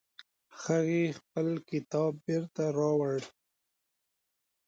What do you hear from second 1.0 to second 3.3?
خپل کتاب بیرته راوړ